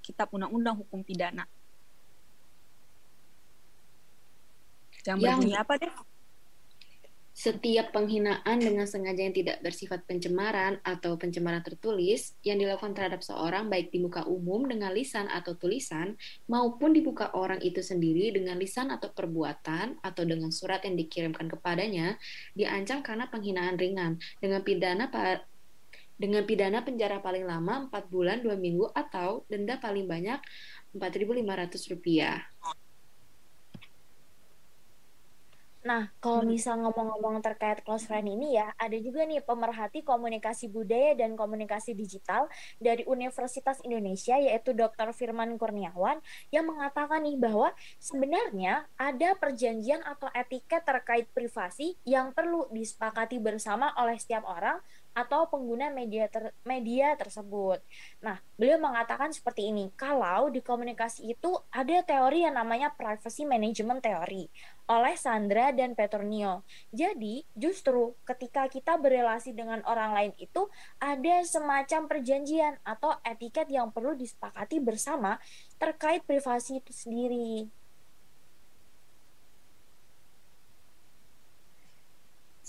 Kitab 0.00 0.32
Undang-Undang 0.32 0.80
Hukum 0.80 1.04
Pidana. 1.04 1.44
Yang, 5.04 5.20
yang 5.20 5.36
berbunyi 5.36 5.56
apa 5.60 5.72
deh? 5.76 5.92
Setiap 7.40 7.96
penghinaan 7.96 8.60
dengan 8.60 8.84
sengaja 8.84 9.24
yang 9.24 9.32
tidak 9.32 9.64
bersifat 9.64 10.04
pencemaran 10.04 10.76
atau 10.84 11.16
pencemaran 11.16 11.64
tertulis 11.64 12.36
yang 12.44 12.60
dilakukan 12.60 12.92
terhadap 12.92 13.24
seorang 13.24 13.72
baik 13.72 13.88
di 13.88 13.96
muka 13.96 14.28
umum 14.28 14.68
dengan 14.68 14.92
lisan 14.92 15.24
atau 15.24 15.56
tulisan 15.56 16.20
maupun 16.52 16.92
di 16.92 17.00
muka 17.00 17.32
orang 17.32 17.56
itu 17.64 17.80
sendiri 17.80 18.36
dengan 18.36 18.60
lisan 18.60 18.92
atau 18.92 19.08
perbuatan 19.08 20.04
atau 20.04 20.22
dengan 20.28 20.52
surat 20.52 20.84
yang 20.84 21.00
dikirimkan 21.00 21.48
kepadanya 21.48 22.20
diancam 22.52 23.00
karena 23.00 23.24
penghinaan 23.32 23.80
ringan 23.80 24.20
dengan 24.36 24.60
pidana 24.60 25.08
dengan 26.20 26.44
pidana 26.44 26.84
penjara 26.84 27.24
paling 27.24 27.48
lama 27.48 27.88
4 27.88 28.12
bulan 28.12 28.44
2 28.44 28.52
minggu 28.60 28.92
atau 28.92 29.48
denda 29.48 29.80
paling 29.80 30.04
banyak 30.04 30.36
Rp4.500. 30.92 31.88
Nah, 35.80 36.12
kalau 36.20 36.44
hmm. 36.44 36.52
misal 36.52 36.76
ngomong-ngomong 36.84 37.40
terkait 37.40 37.80
close 37.80 38.04
friend 38.04 38.28
ini 38.28 38.60
ya, 38.60 38.68
ada 38.76 38.92
juga 39.00 39.24
nih 39.24 39.40
pemerhati 39.40 40.04
komunikasi 40.04 40.68
budaya 40.68 41.16
dan 41.16 41.32
komunikasi 41.32 41.96
digital 41.96 42.52
dari 42.76 43.08
Universitas 43.08 43.80
Indonesia 43.80 44.36
yaitu 44.36 44.76
Dr. 44.76 45.16
Firman 45.16 45.56
Kurniawan 45.56 46.20
yang 46.52 46.68
mengatakan 46.68 47.24
nih 47.24 47.40
bahwa 47.40 47.72
sebenarnya 47.96 48.84
ada 49.00 49.32
perjanjian 49.40 50.04
atau 50.04 50.28
etiket 50.36 50.84
terkait 50.84 51.32
privasi 51.32 51.96
yang 52.04 52.36
perlu 52.36 52.68
disepakati 52.68 53.40
bersama 53.40 53.96
oleh 53.96 54.20
setiap 54.20 54.44
orang 54.44 54.76
atau 55.12 55.50
pengguna 55.50 55.90
media 55.90 56.30
ter 56.30 56.54
media 56.62 57.18
tersebut. 57.18 57.82
Nah, 58.22 58.38
beliau 58.54 58.78
mengatakan 58.78 59.34
seperti 59.34 59.70
ini, 59.74 59.90
kalau 59.98 60.48
di 60.48 60.62
komunikasi 60.62 61.34
itu 61.34 61.50
ada 61.74 62.02
teori 62.06 62.46
yang 62.46 62.54
namanya 62.54 62.94
privacy 62.94 63.42
management 63.42 64.00
theory 64.04 64.46
oleh 64.90 65.14
Sandra 65.14 65.70
dan 65.70 65.94
Petronio. 65.94 66.66
Jadi, 66.90 67.46
justru 67.54 68.18
ketika 68.26 68.66
kita 68.66 68.98
berelasi 68.98 69.54
dengan 69.54 69.82
orang 69.86 70.10
lain 70.14 70.32
itu 70.38 70.66
ada 70.98 71.42
semacam 71.46 72.10
perjanjian 72.10 72.74
atau 72.82 73.14
etiket 73.22 73.70
yang 73.70 73.94
perlu 73.94 74.18
disepakati 74.18 74.82
bersama 74.82 75.38
terkait 75.78 76.26
privasi 76.26 76.82
itu 76.82 76.90
sendiri. 76.90 77.79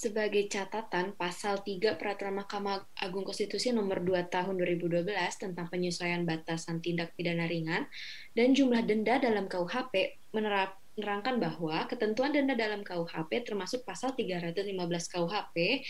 Sebagai 0.02 0.50
catatan, 0.50 1.14
pasal 1.14 1.62
3 1.62 1.94
Peraturan 1.94 2.42
Mahkamah 2.42 2.90
Agung 3.06 3.22
Konstitusi 3.22 3.70
nomor 3.70 4.02
2 4.02 4.34
tahun 4.34 4.58
2012 4.58 5.06
tentang 5.38 5.70
penyesuaian 5.70 6.26
batasan 6.26 6.82
tindak 6.82 7.14
pidana 7.14 7.46
ringan 7.46 7.86
dan 8.34 8.58
jumlah 8.58 8.82
denda 8.82 9.22
dalam 9.22 9.46
KUHP 9.46 10.18
menerangkan 10.34 11.38
bahwa 11.38 11.86
ketentuan 11.86 12.34
denda 12.34 12.58
dalam 12.58 12.82
KUHP 12.82 13.46
termasuk 13.46 13.86
pasal 13.86 14.18
315 14.18 14.74
KUHP 14.90 15.86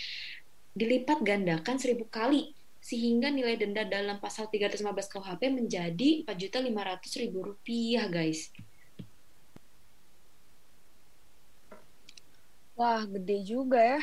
dilipat 0.76 1.24
gandakan 1.24 1.80
seribu 1.80 2.04
kali 2.12 2.52
sehingga 2.84 3.32
nilai 3.32 3.56
denda 3.56 3.88
dalam 3.88 4.20
pasal 4.20 4.52
315 4.52 5.08
KUHP 5.08 5.56
menjadi 5.56 6.28
4.500.000 6.28 7.32
rupiah 7.32 8.12
guys. 8.12 8.52
Wah, 12.82 13.06
gede 13.06 13.46
juga 13.46 13.78
ya. 13.78 14.02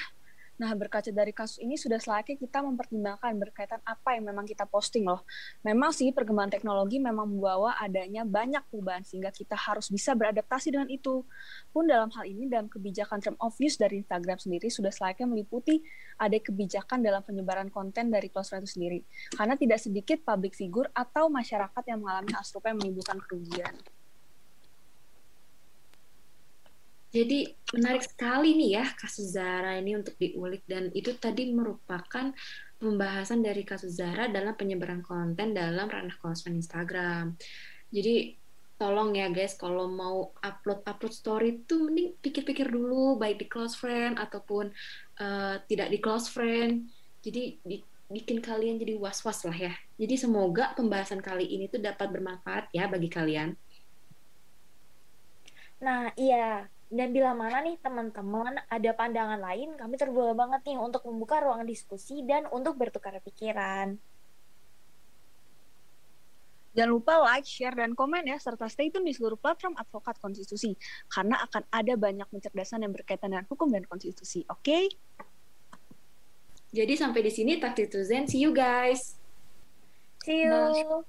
Nah, 0.63 0.71
berkaca 0.79 1.11
dari 1.11 1.35
kasus 1.35 1.59
ini 1.59 1.75
sudah 1.75 1.99
selayaknya 1.99 2.39
kita 2.39 2.63
mempertimbangkan 2.63 3.35
berkaitan 3.43 3.83
apa 3.83 4.15
yang 4.15 4.31
memang 4.31 4.47
kita 4.47 4.71
posting 4.71 5.03
loh. 5.03 5.27
Memang 5.67 5.91
sih 5.91 6.15
perkembangan 6.15 6.55
teknologi 6.55 7.03
memang 7.03 7.27
membawa 7.27 7.75
adanya 7.83 8.23
banyak 8.23 8.63
perubahan 8.71 9.03
sehingga 9.03 9.35
kita 9.35 9.59
harus 9.59 9.91
bisa 9.91 10.15
beradaptasi 10.15 10.71
dengan 10.71 10.87
itu. 10.95 11.27
Pun 11.75 11.91
dalam 11.91 12.07
hal 12.15 12.23
ini 12.23 12.47
dalam 12.47 12.71
kebijakan 12.71 13.19
term 13.19 13.37
of 13.43 13.59
use 13.59 13.75
dari 13.75 13.99
Instagram 13.99 14.39
sendiri 14.39 14.71
sudah 14.71 14.95
selayaknya 14.95 15.27
meliputi 15.27 15.83
ada 16.15 16.39
kebijakan 16.39 17.03
dalam 17.03 17.27
penyebaran 17.27 17.75
konten 17.75 18.15
dari 18.15 18.31
close 18.31 18.55
friend 18.55 18.63
itu 18.63 18.79
sendiri. 18.79 19.03
Karena 19.35 19.59
tidak 19.59 19.83
sedikit 19.83 20.23
public 20.23 20.55
figure 20.55 20.87
atau 20.95 21.27
masyarakat 21.27 21.83
yang 21.83 21.99
mengalami 21.99 22.31
hal 22.31 22.47
serupa 22.47 22.71
yang 22.71 22.79
menimbulkan 22.79 23.19
kerugian. 23.27 23.75
Jadi 27.09 27.49
menarik 27.73 28.05
sekali 28.05 28.53
nih 28.53 28.71
ya 28.81 28.85
kasus 28.93 29.33
Zara 29.33 29.81
ini 29.81 29.97
untuk 29.97 30.13
diulik 30.21 30.69
dan 30.69 30.93
itu 30.93 31.17
tadi 31.17 31.49
merupakan 31.49 32.37
pembahasan 32.77 33.41
dari 33.41 33.65
kasus 33.65 33.97
Zara 33.97 34.29
dalam 34.29 34.53
penyebaran 34.53 35.01
konten 35.01 35.57
dalam 35.57 35.89
ranah 35.89 36.17
konsumen 36.21 36.61
Instagram. 36.61 37.33
Jadi 37.89 38.37
tolong 38.79 39.17
ya 39.17 39.27
guys 39.33 39.59
kalau 39.59 39.91
mau 39.91 40.31
upload 40.39 40.87
upload 40.87 41.11
story 41.11 41.65
itu 41.65 41.81
mending 41.83 42.15
pikir-pikir 42.23 42.71
dulu 42.71 43.19
baik 43.19 43.43
di 43.43 43.47
close 43.51 43.75
friend 43.75 44.21
ataupun 44.21 44.71
uh, 45.19 45.57
tidak 45.65 45.89
di 45.89 45.99
close 45.99 46.29
friend. 46.29 46.93
Jadi 47.25 47.57
di, 47.65 47.83
bikin 48.09 48.45
kalian 48.45 48.77
jadi 48.77 49.01
was-was 49.01 49.49
lah 49.49 49.57
ya. 49.57 49.75
Jadi 49.97 50.15
semoga 50.17 50.77
pembahasan 50.77 51.25
kali 51.25 51.45
ini 51.45 51.73
tuh 51.73 51.81
dapat 51.81 52.09
bermanfaat 52.13 52.69
ya 52.71 52.85
bagi 52.85 53.09
kalian. 53.09 53.57
Nah, 55.79 56.11
iya. 56.19 56.67
Dan 56.89 57.13
bila 57.13 57.37
mana 57.37 57.61
nih 57.61 57.77
teman-teman 57.85 58.65
ada 58.65 58.91
pandangan 58.97 59.37
lain, 59.37 59.77
kami 59.77 59.95
terbuka 60.01 60.33
banget 60.33 60.65
nih 60.65 60.81
untuk 60.81 61.05
membuka 61.05 61.45
ruang 61.45 61.69
diskusi 61.69 62.25
dan 62.25 62.49
untuk 62.49 62.81
bertukar 62.81 63.13
pikiran. 63.21 64.01
Jangan 66.73 66.95
lupa 66.95 67.21
like, 67.21 67.45
share, 67.45 67.77
dan 67.77 67.93
komen 67.93 68.25
ya, 68.25 68.41
serta 68.41 68.71
stay 68.73 68.89
tune 68.89 69.05
di 69.05 69.13
seluruh 69.13 69.37
platform 69.37 69.77
advokat 69.77 70.17
konstitusi, 70.23 70.79
karena 71.11 71.43
akan 71.45 71.67
ada 71.75 71.99
banyak 71.99 72.29
pencerdasan 72.31 72.87
yang 72.87 72.95
berkaitan 72.95 73.35
dengan 73.35 73.45
hukum 73.51 73.69
dan 73.69 73.83
konstitusi, 73.85 74.47
oke? 74.47 74.63
Okay? 74.63 74.87
Jadi 76.71 76.95
sampai 76.95 77.21
di 77.25 77.33
sini 77.33 77.59
Talk 77.59 77.77
to 77.77 78.01
Zen, 78.05 78.31
see 78.31 78.41
you 78.41 78.55
guys! 78.55 79.19
See 80.23 80.45
you! 80.47 81.05